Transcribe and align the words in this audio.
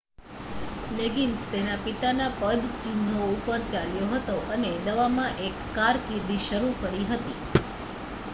leggings 0.93 1.43
તેના 1.49 1.75
પિતાના 1.83 2.29
પદચિહનો 2.39 3.19
ઉપર 3.27 3.61
ચાલ્યો 3.69 4.09
હતો 4.13 4.35
અને 4.53 4.71
દવામાં 4.83 5.39
એક 5.45 5.55
કારકિર્દી 5.75 6.43
શરુ 6.43 6.69
કરી 6.81 7.07
હતી 7.09 7.39